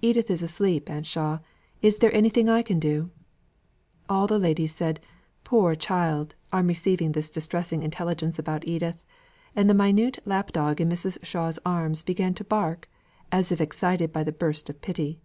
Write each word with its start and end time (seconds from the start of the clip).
"Edith 0.00 0.30
is 0.30 0.40
asleep, 0.40 0.88
Aunt 0.88 1.04
Shaw. 1.04 1.40
Is 1.82 1.96
it 1.96 2.14
anything 2.14 2.48
I 2.48 2.62
can 2.62 2.78
do?" 2.78 3.10
All 4.08 4.28
the 4.28 4.38
ladies 4.38 4.72
said 4.72 5.00
"poor 5.42 5.74
child!" 5.74 6.36
on 6.52 6.68
receiving 6.68 7.10
this 7.10 7.28
distressing 7.28 7.82
intelligence 7.82 8.38
about 8.38 8.68
Edith; 8.68 9.02
and 9.56 9.68
the 9.68 9.74
minute 9.74 10.20
lap 10.24 10.52
dog 10.52 10.80
in 10.80 10.88
Mrs. 10.88 11.18
Shaw's 11.24 11.58
arms 11.66 12.04
began 12.04 12.34
to 12.34 12.44
bark, 12.44 12.88
as 13.32 13.50
if 13.50 13.60
excited 13.60 14.12
by 14.12 14.22
the 14.22 14.30
burst 14.30 14.70
of 14.70 14.80
pity. 14.80 15.18